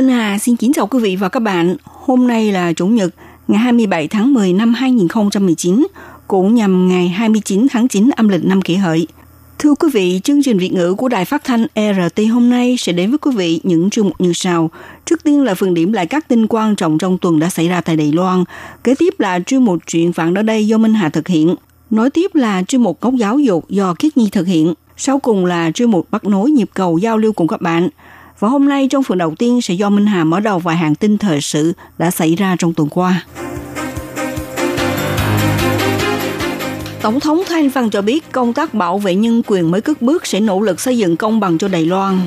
[0.00, 1.76] Minh Hà xin kính chào quý vị và các bạn.
[1.84, 3.14] Hôm nay là Chủ nhật,
[3.48, 5.86] ngày 27 tháng 10 năm 2019,
[6.28, 9.06] cũng nhằm ngày 29 tháng 9 âm lịch năm kỷ hợi.
[9.58, 12.92] Thưa quý vị, chương trình Việt ngữ của Đài Phát thanh RT hôm nay sẽ
[12.92, 14.70] đến với quý vị những chương mục như sau.
[15.06, 17.80] Trước tiên là phần điểm lại các tin quan trọng trong tuần đã xảy ra
[17.80, 18.44] tại Đài Loan.
[18.84, 21.54] Kế tiếp là chuyên mục chuyện vạn ở đây do Minh Hà thực hiện.
[21.90, 24.74] Nói tiếp là chuyên mục góc giáo dục do Kiết Nhi thực hiện.
[24.96, 27.88] Sau cùng là chuyên mục bắt nối nhịp cầu giao lưu cùng các bạn.
[28.40, 30.94] Và hôm nay trong phần đầu tiên sẽ do Minh Hà mở đầu vài hàng
[30.94, 33.24] tin thời sự đã xảy ra trong tuần qua.
[37.02, 40.26] Tổng thống Thanh Văn cho biết công tác bảo vệ nhân quyền mới cất bước
[40.26, 42.20] sẽ nỗ lực xây dựng công bằng cho Đài Loan.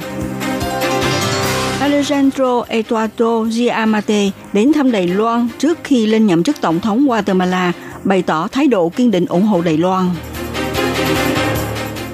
[1.79, 7.71] Alejandro Eduardo Giamate đến thăm Đài Loan trước khi lên nhậm chức tổng thống Guatemala,
[8.03, 10.09] bày tỏ thái độ kiên định ủng hộ Đài Loan.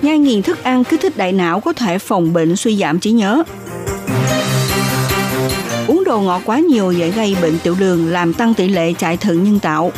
[0.02, 3.12] Nhai nghiền thức ăn kích thích đại não có thể phòng bệnh suy giảm trí
[3.12, 3.44] nhớ.
[6.10, 9.44] Đồ ngọt quá nhiều dễ gây bệnh tiểu đường làm tăng tỷ lệ chạy thận
[9.44, 9.92] nhân tạo.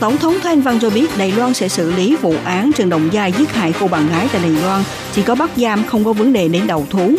[0.00, 3.08] Tổng thống Thanh Văn cho biết Đài Loan sẽ xử lý vụ án Trần Đồng
[3.12, 6.12] Gia giết hại cô bạn gái tại Đài Loan, chỉ có bắt giam không có
[6.12, 7.14] vấn đề đến đầu thú.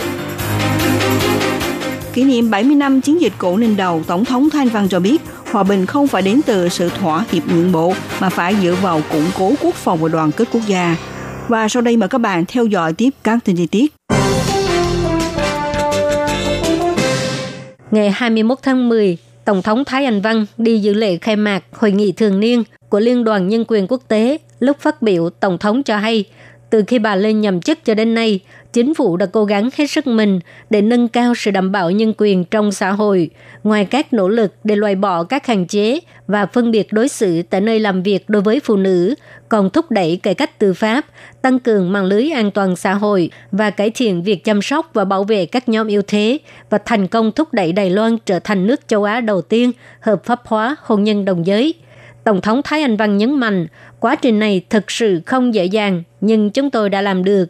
[2.13, 5.21] Kỷ niệm 70 năm chiến dịch cổ ninh đầu, Tổng thống Thanh Văn cho biết
[5.51, 9.01] hòa bình không phải đến từ sự thỏa hiệp nhượng bộ mà phải dựa vào
[9.11, 10.95] củng cố quốc phòng và đoàn kết quốc gia.
[11.47, 13.98] Và sau đây mời các bạn theo dõi tiếp các tin chi tiết.
[17.91, 21.91] Ngày 21 tháng 10, Tổng thống Thái Anh Văn đi dự lễ khai mạc hội
[21.91, 24.37] nghị thường niên của Liên đoàn Nhân quyền Quốc tế.
[24.59, 26.23] Lúc phát biểu, Tổng thống cho hay,
[26.69, 28.39] từ khi bà lên nhậm chức cho đến nay,
[28.73, 32.13] chính phủ đã cố gắng hết sức mình để nâng cao sự đảm bảo nhân
[32.17, 33.29] quyền trong xã hội,
[33.63, 37.41] ngoài các nỗ lực để loại bỏ các hạn chế và phân biệt đối xử
[37.41, 39.15] tại nơi làm việc đối với phụ nữ,
[39.49, 41.05] còn thúc đẩy cải cách tư pháp,
[41.41, 45.05] tăng cường mạng lưới an toàn xã hội và cải thiện việc chăm sóc và
[45.05, 46.37] bảo vệ các nhóm yếu thế
[46.69, 50.25] và thành công thúc đẩy Đài Loan trở thành nước châu Á đầu tiên hợp
[50.25, 51.73] pháp hóa hôn nhân đồng giới.
[52.23, 53.67] Tổng thống Thái Anh Văn nhấn mạnh,
[53.99, 57.45] quá trình này thực sự không dễ dàng, nhưng chúng tôi đã làm được.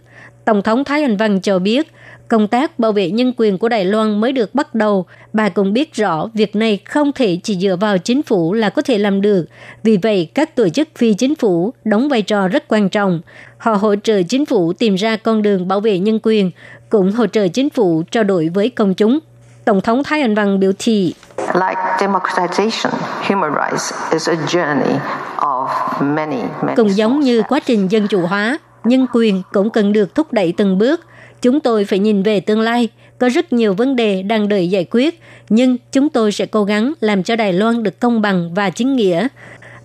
[0.50, 1.92] Tổng thống Thái Anh Văn cho biết,
[2.28, 5.06] công tác bảo vệ nhân quyền của Đài Loan mới được bắt đầu.
[5.34, 8.82] Bà cũng biết rõ việc này không thể chỉ dựa vào chính phủ là có
[8.82, 9.46] thể làm được.
[9.84, 13.22] Vì vậy, các tổ chức phi chính phủ đóng vai trò rất quan trọng.
[13.58, 16.52] Họ hỗ trợ chính phủ tìm ra con đường bảo vệ nhân quyền,
[16.90, 19.20] cũng hỗ trợ chính phủ trao đổi với công chúng.
[19.66, 22.92] Tổng thống Thái Anh Văn biểu thị, Like democratization,
[23.28, 24.98] human rights is a journey
[25.38, 25.68] of
[26.00, 30.16] many, many cũng giống như quá trình dân chủ hóa, nhân quyền cũng cần được
[30.16, 31.06] thúc đẩy từng bước.
[31.42, 34.86] Chúng tôi phải nhìn về tương lai, có rất nhiều vấn đề đang đợi giải
[34.92, 35.20] quyết,
[35.50, 38.96] nhưng chúng tôi sẽ cố gắng làm cho Đài Loan được công bằng và chính
[38.96, 39.28] nghĩa.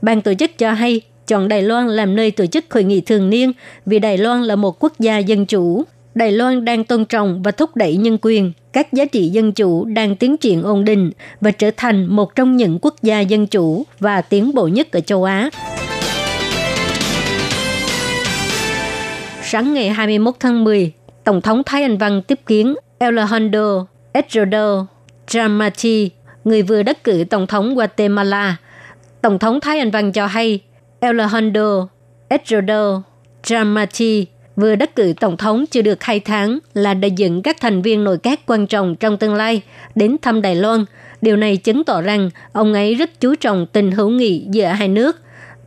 [0.02, 3.30] Ban tổ chức cho hay chọn Đài Loan làm nơi tổ chức hội nghị thường
[3.30, 3.52] niên
[3.86, 5.84] vì Đài Loan là một quốc gia dân chủ.
[6.14, 9.84] Đài Loan đang tôn trọng và thúc đẩy nhân quyền, các giá trị dân chủ
[9.84, 13.84] đang tiến triển ổn định và trở thành một trong những quốc gia dân chủ
[14.00, 15.50] và tiến bộ nhất ở châu Á.
[19.46, 20.92] Sáng ngày 21 tháng 10,
[21.24, 24.66] Tổng thống Thái Anh Văn tiếp kiến Alejandro Estrada
[25.28, 26.10] Dramati,
[26.44, 28.56] người vừa đắc cử Tổng thống Guatemala.
[29.22, 30.60] Tổng thống Thái Anh Văn cho hay
[31.00, 31.86] Alejandro
[32.28, 32.82] Estrada
[33.44, 37.82] Dramati vừa đắc cử Tổng thống chưa được 2 tháng là đại diện các thành
[37.82, 39.62] viên nội các quan trọng trong tương lai
[39.94, 40.84] đến thăm Đài Loan.
[41.22, 44.88] Điều này chứng tỏ rằng ông ấy rất chú trọng tình hữu nghị giữa hai
[44.88, 45.20] nước.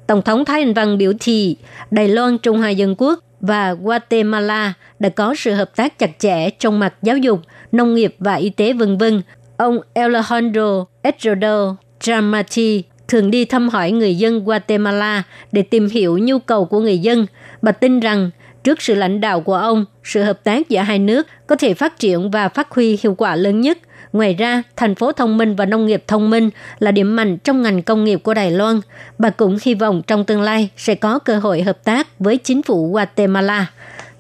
[0.08, 1.58] Tổng thống Thái Anh Văn biểu thị
[1.92, 6.50] Đài Loan Trung Hoa Dân Quốc và Guatemala đã có sự hợp tác chặt chẽ
[6.50, 7.42] trong mặt giáo dục,
[7.72, 9.22] nông nghiệp và y tế vân vân.
[9.58, 16.40] Ông Alejandro Eduardo Dramati thường đi thăm hỏi người dân Guatemala để tìm hiểu nhu
[16.40, 17.26] cầu của người dân.
[17.62, 18.30] Bà tin rằng
[18.64, 22.00] trước sự lãnh đạo của ông, sự hợp tác giữa hai nước có thể phát
[22.00, 23.78] triển và phát huy hiệu quả lớn nhất.
[24.14, 26.50] Ngoài ra, thành phố thông minh và nông nghiệp thông minh
[26.80, 28.80] là điểm mạnh trong ngành công nghiệp của Đài Loan.
[29.18, 32.64] Bà cũng hy vọng trong tương lai sẽ có cơ hội hợp tác với chính
[32.64, 33.68] phủ Guatemala.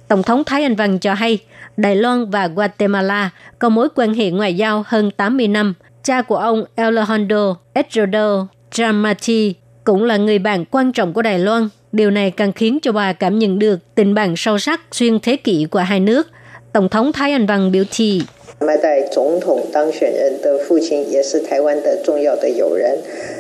[0.07, 1.39] Tổng thống Thái Anh Văn cho hay,
[1.78, 3.30] Đài Loan và Guatemala
[3.60, 5.74] có mối quan hệ ngoại giao hơn 80 năm.
[6.04, 8.28] Cha của ông Alejandro Estrada
[8.72, 9.54] Dramati
[9.84, 11.69] cũng là người bạn quan trọng của Đài Loan.
[11.92, 15.36] Điều này càng khiến cho bà cảm nhận được tình bạn sâu sắc xuyên thế
[15.36, 16.28] kỷ của hai nước.
[16.74, 18.22] Tổng thống Thái Anh Văn biểu thị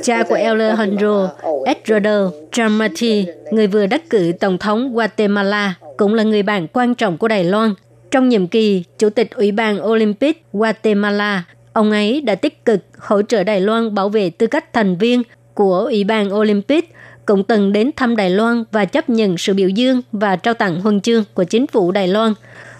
[0.03, 1.29] Cha của Elder Henro,
[1.65, 7.17] Edrodo Jamati, người vừa đắc cử Tổng thống Guatemala, cũng là người bạn quan trọng
[7.17, 7.73] của Đài Loan.
[8.11, 11.43] Trong nhiệm kỳ, Chủ tịch Ủy ban Olympic Guatemala,
[11.73, 15.23] ông ấy đã tích cực hỗ trợ Đài Loan bảo vệ tư cách thành viên
[15.53, 16.93] của Ủy ban Olympic,
[17.25, 20.81] cũng từng đến thăm Đài Loan và chấp nhận sự biểu dương và trao tặng
[20.81, 22.33] huân chương của chính phủ Đài Loan.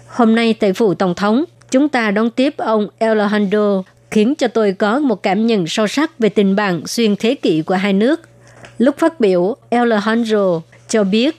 [0.06, 4.72] Hôm nay tại phủ Tổng thống, chúng ta đón tiếp ông Alejandro khiến cho tôi
[4.72, 8.20] có một cảm nhận sâu sắc về tình bạn xuyên thế kỷ của hai nước.
[8.78, 11.36] Lúc phát biểu, Alejandro cho biết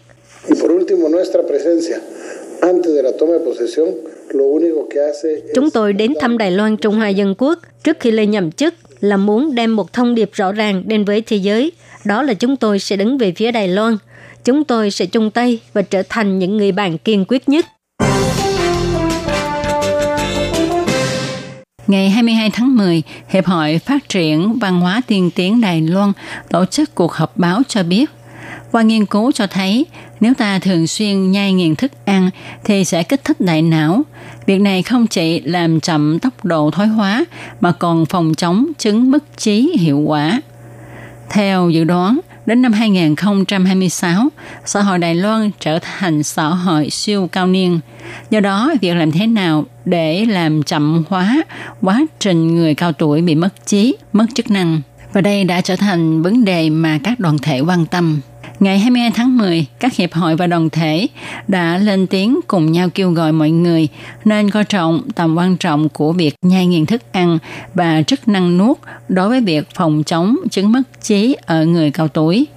[5.56, 8.74] chúng tôi đến thăm Đài Loan Trung Hoa Dân Quốc trước khi lên nhậm chức
[9.00, 11.72] là muốn đem một thông điệp rõ ràng đến với thế giới.
[12.06, 13.98] Đó là chúng tôi sẽ đứng về phía Đài Loan.
[14.44, 17.66] Chúng tôi sẽ chung tay và trở thành những người bạn kiên quyết nhất.
[21.90, 26.12] Ngày 22 tháng 10, Hiệp hội Phát triển Văn hóa Tiên tiến Đài Loan
[26.50, 28.10] tổ chức cuộc họp báo cho biết,
[28.72, 29.86] qua nghiên cứu cho thấy,
[30.20, 32.30] nếu ta thường xuyên nhai nghiền thức ăn
[32.64, 34.04] thì sẽ kích thích đại não.
[34.46, 37.26] Việc này không chỉ làm chậm tốc độ thoái hóa
[37.62, 40.42] mà còn phòng chống chứng mất trí hiệu quả.
[41.30, 44.30] Theo dự đoán, đến năm 2026,
[44.66, 47.80] xã hội Đài Loan trở thành xã hội siêu cao niên.
[48.30, 51.44] Do đó, việc làm thế nào để làm chậm hóa
[51.82, 54.82] quá trình người cao tuổi bị mất trí, mất chức năng.
[55.14, 58.22] Và đây đã trở thành vấn đề mà các đoàn thể quan tâm.
[58.60, 61.08] Ngày 22 tháng 10, các hiệp hội và đoàn thể
[61.48, 63.88] đã lên tiếng cùng nhau kêu gọi mọi người
[64.26, 67.38] nên coi trọng tầm quan trọng của việc nhai nghiền thức ăn
[67.74, 68.78] và chức năng nuốt
[69.10, 72.48] đối với việc phòng chống chứng mất trí ở người cao tuổi.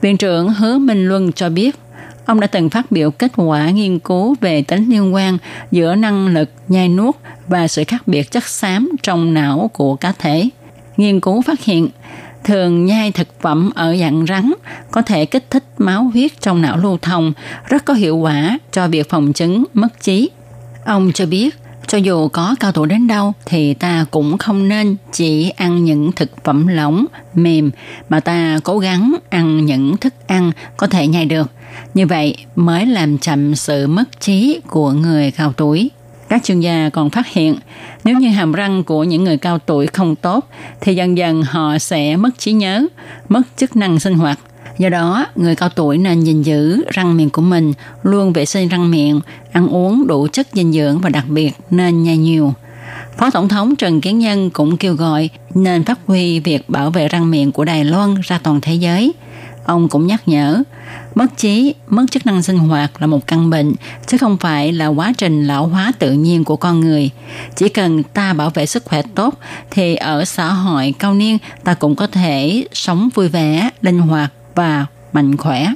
[0.00, 1.76] Viện trưởng Hứa Minh Luân cho biết,
[2.26, 5.38] ông đã từng phát biểu kết quả nghiên cứu về tính liên quan
[5.70, 7.16] giữa năng lực nhai nuốt
[7.48, 10.48] và sự khác biệt chất xám trong não của cá thể.
[10.96, 11.88] Nghiên cứu phát hiện,
[12.44, 14.52] thường nhai thực phẩm ở dạng rắn
[14.90, 17.32] có thể kích thích máu huyết trong não lưu thông,
[17.68, 20.30] rất có hiệu quả cho việc phòng chứng mất trí.
[20.84, 24.96] Ông cho biết, cho dù có cao tuổi đến đâu thì ta cũng không nên
[25.12, 27.70] chỉ ăn những thực phẩm lỏng, mềm
[28.08, 31.50] mà ta cố gắng ăn những thức ăn có thể nhai được.
[31.94, 35.90] Như vậy mới làm chậm sự mất trí của người cao tuổi.
[36.28, 37.56] Các chuyên gia còn phát hiện,
[38.04, 40.48] nếu như hàm răng của những người cao tuổi không tốt,
[40.80, 42.86] thì dần dần họ sẽ mất trí nhớ,
[43.28, 44.38] mất chức năng sinh hoạt.
[44.78, 47.72] Do đó, người cao tuổi nên gìn giữ răng miệng của mình,
[48.02, 49.20] luôn vệ sinh răng miệng,
[49.52, 52.54] ăn uống đủ chất dinh dưỡng và đặc biệt nên nhai nhiều.
[53.18, 57.08] Phó Tổng thống Trần Kiến Nhân cũng kêu gọi nên phát huy việc bảo vệ
[57.08, 59.12] răng miệng của Đài Loan ra toàn thế giới.
[59.64, 60.62] Ông cũng nhắc nhở,
[61.14, 63.72] mất trí, mất chức năng sinh hoạt là một căn bệnh,
[64.06, 67.10] chứ không phải là quá trình lão hóa tự nhiên của con người.
[67.56, 69.34] Chỉ cần ta bảo vệ sức khỏe tốt,
[69.70, 74.32] thì ở xã hội cao niên ta cũng có thể sống vui vẻ, linh hoạt
[74.54, 75.68] và mạnh khỏe.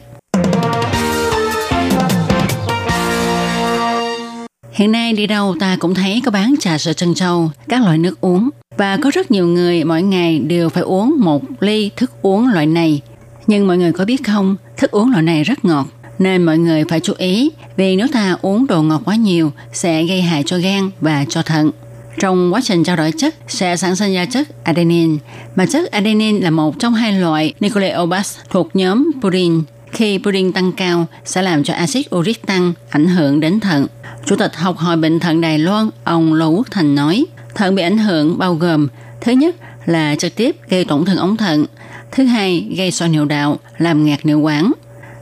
[4.73, 7.99] Hiện nay đi đâu ta cũng thấy có bán trà sữa trân châu, các loại
[7.99, 8.51] nước uống.
[8.77, 12.67] Và có rất nhiều người mỗi ngày đều phải uống một ly thức uống loại
[12.67, 13.01] này.
[13.49, 15.87] Nhưng mọi người có biết không, thức uống loại này rất ngọt.
[16.19, 20.05] Nên mọi người phải chú ý vì nếu ta uống đồ ngọt quá nhiều sẽ
[20.05, 21.71] gây hại cho gan và cho thận.
[22.19, 25.17] Trong quá trình trao đổi chất sẽ sản sinh ra chất adenine,
[25.57, 29.63] mà chất adenine là một trong hai loại nucleobas thuộc nhóm purin.
[29.93, 33.87] Khi purin tăng cao sẽ làm cho axit uric tăng, ảnh hưởng đến thận.
[34.27, 37.83] Chủ tịch học hội bệnh thận Đài Loan, ông Lô Quốc Thành nói, thận bị
[37.83, 38.89] ảnh hưởng bao gồm
[39.21, 39.57] thứ nhất
[39.87, 41.67] là trực tiếp gây tổn thương ống thận,
[42.13, 44.73] thứ hai gây so niệu đạo, làm ngạt niệu quản.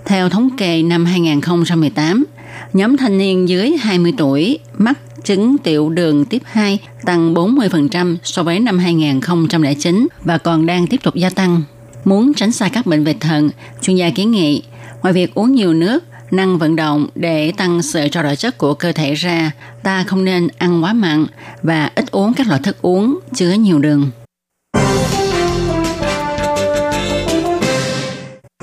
[0.05, 2.25] Theo thống kê năm 2018,
[2.73, 8.43] nhóm thanh niên dưới 20 tuổi mắc chứng tiểu đường tiếp 2 tăng 40% so
[8.43, 11.63] với năm 2009 và còn đang tiếp tục gia tăng.
[12.05, 13.51] Muốn tránh xa các bệnh về thận,
[13.83, 14.63] chuyên gia kiến nghị,
[15.03, 18.75] ngoài việc uống nhiều nước, năng vận động để tăng sự trao đổi chất của
[18.75, 19.51] cơ thể ra,
[19.83, 21.27] ta không nên ăn quá mặn
[21.63, 24.11] và ít uống các loại thức uống chứa nhiều đường.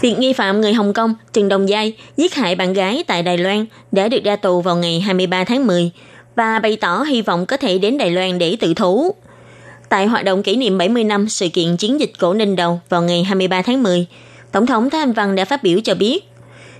[0.03, 3.37] Việc nghi phạm người Hồng Kông Trần Đồng Giai giết hại bạn gái tại Đài
[3.37, 5.91] Loan đã được ra tù vào ngày 23 tháng 10
[6.35, 9.15] và bày tỏ hy vọng có thể đến Đài Loan để tự thú.
[9.89, 13.01] Tại hoạt động kỷ niệm 70 năm sự kiện chiến dịch cổ Ninh Đầu vào
[13.01, 14.05] ngày 23 tháng 10,
[14.51, 16.23] Tổng thống Thái Anh Văn đã phát biểu cho biết,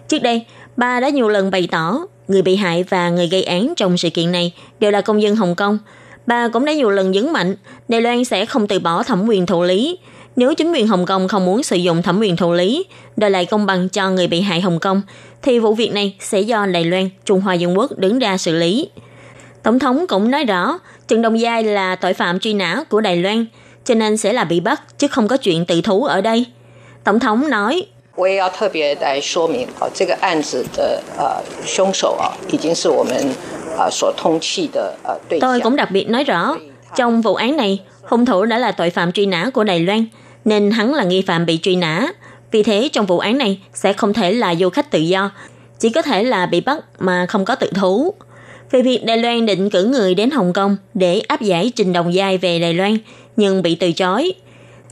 [0.07, 0.45] trước đây,
[0.77, 4.09] bà đã nhiều lần bày tỏ người bị hại và người gây án trong sự
[4.09, 5.77] kiện này đều là công dân Hồng Kông.
[6.25, 7.55] Bà cũng đã nhiều lần nhấn mạnh
[7.87, 9.97] Đài Loan sẽ không từ bỏ thẩm quyền thụ lý.
[10.36, 12.84] Nếu chính quyền Hồng Kông không muốn sử dụng thẩm quyền thụ lý,
[13.16, 15.02] đòi lại công bằng cho người bị hại Hồng Kông,
[15.42, 18.54] thì vụ việc này sẽ do Đài Loan, Trung Hoa Dân Quốc đứng ra xử
[18.54, 18.88] lý.
[19.62, 20.78] Tổng thống cũng nói rõ,
[21.08, 23.46] Trần Đồng Giai là tội phạm truy nã của Đài Loan,
[23.84, 26.44] cho nên sẽ là bị bắt, chứ không có chuyện tự thú ở đây.
[27.04, 33.14] Tổng thống nói, 我也要特别来说明啊，这个案子的呃凶手啊，已经是我们
[33.78, 35.48] 啊所通缉的呃对象。
[35.48, 36.56] Tôi cũng đặc biệt nói rõ,
[36.96, 40.06] trong vụ án này, hung thủ đã là tội phạm truy nã của Đài Loan,
[40.45, 42.07] nên hắn là nghi phạm bị truy nã.
[42.51, 45.31] Vì thế trong vụ án này sẽ không thể là du khách tự do,
[45.79, 48.13] chỉ có thể là bị bắt mà không có tự thú.
[48.71, 52.13] Về việc Đài Loan định cử người đến Hồng Kông để áp giải Trình Đồng
[52.13, 52.97] Giai về Đài Loan,
[53.35, 54.33] nhưng bị từ chối.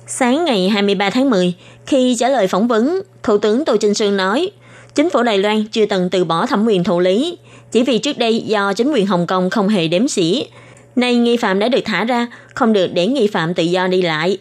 [0.07, 1.53] Sáng ngày 23 tháng 10,
[1.85, 4.51] khi trả lời phỏng vấn, Thủ tướng Tô Trinh Sương nói,
[4.95, 7.37] chính phủ Đài Loan chưa từng từ bỏ thẩm quyền thụ lý,
[7.71, 10.45] chỉ vì trước đây do chính quyền Hồng Kông không hề đếm xỉ.
[10.95, 14.01] Nay nghi phạm đã được thả ra, không được để nghi phạm tự do đi
[14.01, 14.37] lại.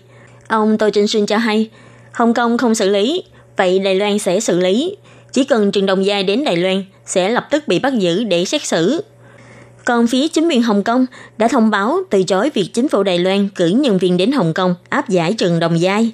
[0.50, 1.70] Ông Tô Trinh Xuyên cho hay,
[2.12, 3.24] Hồng Kông không xử lý,
[3.56, 4.96] vậy Đài Loan sẽ xử lý.
[5.32, 8.44] Chỉ cần Trần Đồng Giai đến Đài Loan sẽ lập tức bị bắt giữ để
[8.44, 9.04] xét xử.
[9.84, 11.06] Còn phía chính quyền Hồng Kông
[11.38, 14.54] đã thông báo từ chối việc chính phủ Đài Loan cử nhân viên đến Hồng
[14.54, 16.12] Kông áp giải Trần Đồng Giai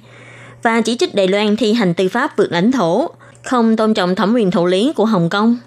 [0.63, 3.09] và chỉ trích Đài Loan thi hành tư pháp vượt lãnh thổ,
[3.43, 5.57] không tôn trọng thẩm quyền thụ lý của Hồng Kông.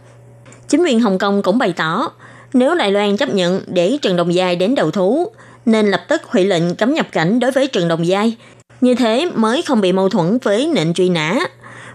[0.68, 2.10] Chính quyền Hồng Kông cũng bày tỏ,
[2.52, 5.32] nếu Đài Loan chấp nhận để Trần Đồng Giai đến đầu thú,
[5.66, 8.36] nên lập tức hủy lệnh cấm nhập cảnh đối với Trần Đồng Giai.
[8.80, 11.38] Như thế mới không bị mâu thuẫn với lệnh truy nã.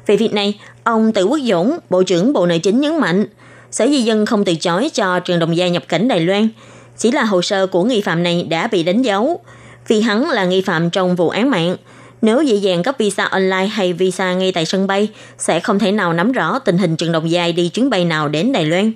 [0.08, 3.26] Về việc này, ông Tự Quốc Dũng, Bộ trưởng Bộ Nội chính nhấn mạnh,
[3.72, 6.50] Sở Di dân không từ chối cho Trường Đồng Gia nhập cảnh Đài Loan.
[6.98, 9.40] Chỉ là hồ sơ của nghi phạm này đã bị đánh dấu,
[9.88, 11.76] vì hắn là nghi phạm trong vụ án mạng.
[12.22, 15.92] Nếu dễ dàng cấp visa online hay visa ngay tại sân bay, sẽ không thể
[15.92, 18.92] nào nắm rõ tình hình Trường Đồng Giai đi chuyến bay nào đến Đài Loan.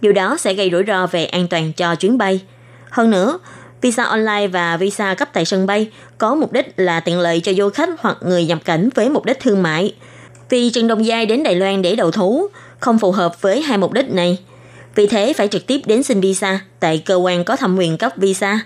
[0.00, 2.40] Điều đó sẽ gây rủi ro về an toàn cho chuyến bay.
[2.90, 3.38] Hơn nữa,
[3.80, 7.52] visa online và visa cấp tại sân bay có mục đích là tiện lợi cho
[7.52, 9.94] du khách hoặc người nhập cảnh với mục đích thương mại.
[10.48, 12.48] Vì Trần Đồng Giai đến Đài Loan để đầu thú,
[12.80, 14.38] không phù hợp với hai mục đích này.
[14.94, 18.12] Vì thế phải trực tiếp đến xin visa tại cơ quan có thẩm quyền cấp
[18.16, 18.60] visa.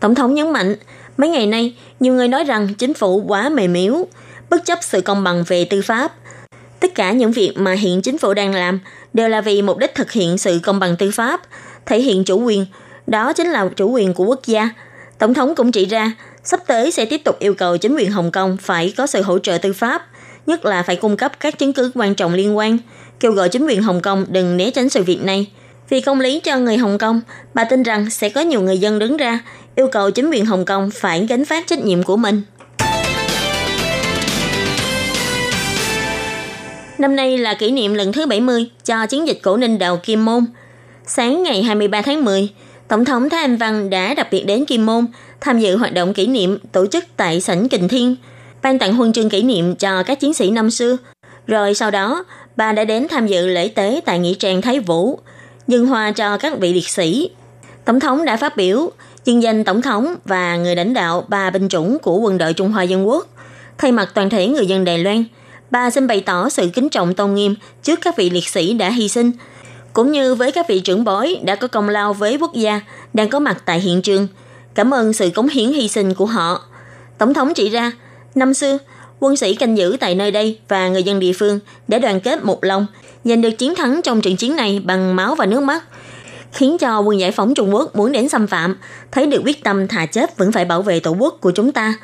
[0.00, 0.76] Tổng thống nhấn mạnh,
[1.16, 4.06] mấy ngày nay, nhiều người nói rằng chính phủ quá mềm yếu,
[4.50, 6.12] bất chấp sự công bằng về tư pháp.
[6.80, 8.80] Tất cả những việc mà hiện chính phủ đang làm
[9.12, 11.40] đều là vì mục đích thực hiện sự công bằng tư pháp,
[11.86, 12.66] thể hiện chủ quyền,
[13.10, 14.70] đó chính là chủ quyền của quốc gia.
[15.18, 16.12] Tổng thống cũng chỉ ra,
[16.44, 19.38] sắp tới sẽ tiếp tục yêu cầu chính quyền Hồng Kông phải có sự hỗ
[19.38, 20.06] trợ tư pháp,
[20.46, 22.78] nhất là phải cung cấp các chứng cứ quan trọng liên quan,
[23.20, 25.46] kêu gọi chính quyền Hồng Kông đừng né tránh sự việc này.
[25.88, 27.20] Vì công lý cho người Hồng Kông,
[27.54, 29.38] bà tin rằng sẽ có nhiều người dân đứng ra
[29.74, 32.42] yêu cầu chính quyền Hồng Kông phải gánh phát trách nhiệm của mình.
[36.98, 40.24] Năm nay là kỷ niệm lần thứ 70 cho chiến dịch cổ ninh đầu Kim
[40.24, 40.44] Môn.
[41.06, 42.48] Sáng ngày 23 tháng 10,
[42.90, 45.06] Tổng thống Thái Anh Văn đã đặc biệt đến Kim Môn
[45.40, 48.16] tham dự hoạt động kỷ niệm tổ chức tại sảnh Kình Thiên,
[48.62, 50.96] ban tặng huân chương kỷ niệm cho các chiến sĩ năm xưa.
[51.46, 52.24] Rồi sau đó,
[52.56, 55.18] bà đã đến tham dự lễ tế tại Nghĩa trang Thái Vũ,
[55.66, 57.30] dân hoa cho các vị liệt sĩ.
[57.84, 58.90] Tổng thống đã phát biểu,
[59.24, 62.72] dân danh Tổng thống và người lãnh đạo ba binh chủng của quân đội Trung
[62.72, 63.26] Hoa Dân Quốc.
[63.78, 65.24] Thay mặt toàn thể người dân Đài Loan,
[65.70, 68.90] bà xin bày tỏ sự kính trọng tôn nghiêm trước các vị liệt sĩ đã
[68.90, 69.32] hy sinh,
[69.92, 72.80] cũng như với các vị trưởng bối đã có công lao với quốc gia
[73.14, 74.28] đang có mặt tại hiện trường.
[74.74, 76.62] Cảm ơn sự cống hiến hy sinh của họ.
[77.18, 77.92] Tổng thống chỉ ra,
[78.34, 78.78] năm xưa,
[79.20, 82.44] quân sĩ canh giữ tại nơi đây và người dân địa phương đã đoàn kết
[82.44, 82.86] một lòng,
[83.24, 85.84] giành được chiến thắng trong trận chiến này bằng máu và nước mắt,
[86.52, 88.76] khiến cho quân giải phóng Trung Quốc muốn đến xâm phạm,
[89.12, 91.94] thấy được quyết tâm thà chết vẫn phải bảo vệ tổ quốc của chúng ta.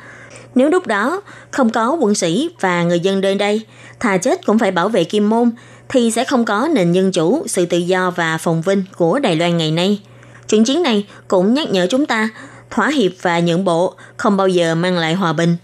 [0.55, 3.61] Nếu lúc đó không có quân sĩ và người dân nơi đây,
[3.99, 5.51] thà chết cũng phải bảo vệ Kim Môn,
[5.89, 9.35] thì sẽ không có nền dân chủ, sự tự do và phồn vinh của Đài
[9.35, 9.99] Loan ngày nay.
[10.47, 12.29] Trận chiến này cũng nhắc nhở chúng ta,
[12.69, 15.55] thỏa hiệp và nhượng bộ không bao giờ mang lại hòa bình.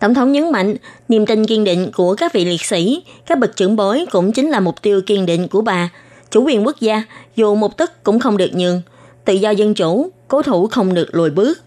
[0.00, 0.76] Tổng thống nhấn mạnh,
[1.08, 4.50] niềm tin kiên định của các vị liệt sĩ, các bậc trưởng bối cũng chính
[4.50, 5.88] là mục tiêu kiên định của bà.
[6.30, 7.02] Chủ quyền quốc gia,
[7.36, 8.82] dù một tức cũng không được nhường.
[9.24, 11.58] Tự do dân chủ, cố thủ không được lùi bước.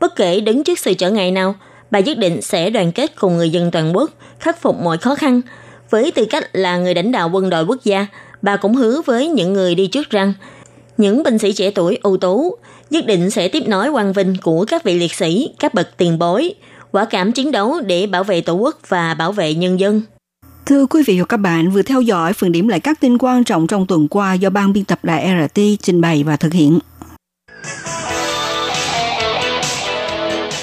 [0.00, 1.54] Bất kể đứng trước sự trở ngại nào,
[1.90, 5.14] bà nhất định sẽ đoàn kết cùng người dân toàn quốc, khắc phục mọi khó
[5.14, 5.40] khăn.
[5.90, 8.06] Với tư cách là người lãnh đạo quân đội quốc gia,
[8.42, 10.32] bà cũng hứa với những người đi trước rằng,
[10.96, 12.56] những binh sĩ trẻ tuổi ưu tú
[12.90, 16.18] nhất định sẽ tiếp nối quang vinh của các vị liệt sĩ, các bậc tiền
[16.18, 16.54] bối,
[16.92, 20.02] quả cảm chiến đấu để bảo vệ tổ quốc và bảo vệ nhân dân.
[20.66, 23.44] Thưa quý vị và các bạn, vừa theo dõi phần điểm lại các tin quan
[23.44, 26.78] trọng trong tuần qua do ban biên tập đài RT trình bày và thực hiện.